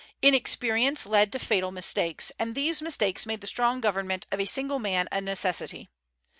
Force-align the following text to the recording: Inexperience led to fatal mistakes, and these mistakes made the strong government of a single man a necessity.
Inexperience 0.23 1.05
led 1.05 1.31
to 1.31 1.37
fatal 1.37 1.69
mistakes, 1.71 2.31
and 2.39 2.55
these 2.55 2.81
mistakes 2.81 3.27
made 3.27 3.39
the 3.41 3.45
strong 3.45 3.79
government 3.81 4.25
of 4.31 4.39
a 4.39 4.45
single 4.45 4.79
man 4.79 5.07
a 5.11 5.21
necessity. 5.21 5.89